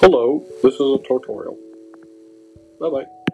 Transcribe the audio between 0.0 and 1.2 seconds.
Hello, this is a